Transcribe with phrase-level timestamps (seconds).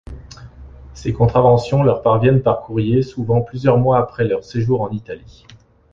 [0.95, 5.45] Ces contraventions leurs parviennent par courrier souvent plusieurs mois après leurs séjours en Italie.